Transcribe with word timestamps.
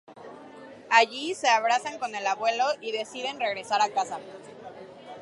Allí, 0.89 1.35
se 1.35 1.47
abrazan 1.47 1.99
con 1.99 2.15
el 2.15 2.25
Abuelo, 2.25 2.65
y 2.81 2.91
deciden 2.91 3.39
regresar 3.39 3.83
a 3.83 3.89
casa. 3.89 4.17